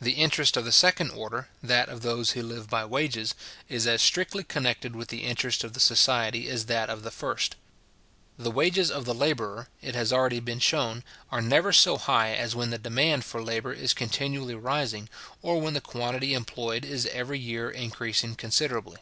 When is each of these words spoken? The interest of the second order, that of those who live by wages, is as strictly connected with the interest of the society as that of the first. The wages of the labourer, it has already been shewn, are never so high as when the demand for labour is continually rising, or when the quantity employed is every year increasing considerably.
The 0.00 0.12
interest 0.12 0.56
of 0.56 0.64
the 0.64 0.70
second 0.70 1.10
order, 1.10 1.48
that 1.60 1.88
of 1.88 2.02
those 2.02 2.30
who 2.30 2.42
live 2.44 2.70
by 2.70 2.84
wages, 2.84 3.34
is 3.68 3.84
as 3.84 4.00
strictly 4.00 4.44
connected 4.44 4.94
with 4.94 5.08
the 5.08 5.24
interest 5.24 5.64
of 5.64 5.72
the 5.72 5.80
society 5.80 6.48
as 6.48 6.66
that 6.66 6.88
of 6.88 7.02
the 7.02 7.10
first. 7.10 7.56
The 8.38 8.52
wages 8.52 8.92
of 8.92 9.06
the 9.06 9.12
labourer, 9.12 9.66
it 9.82 9.96
has 9.96 10.12
already 10.12 10.38
been 10.38 10.60
shewn, 10.60 11.02
are 11.32 11.42
never 11.42 11.72
so 11.72 11.98
high 11.98 12.32
as 12.32 12.54
when 12.54 12.70
the 12.70 12.78
demand 12.78 13.24
for 13.24 13.42
labour 13.42 13.72
is 13.72 13.92
continually 13.92 14.54
rising, 14.54 15.08
or 15.42 15.60
when 15.60 15.74
the 15.74 15.80
quantity 15.80 16.32
employed 16.32 16.84
is 16.84 17.06
every 17.06 17.40
year 17.40 17.68
increasing 17.70 18.36
considerably. 18.36 18.98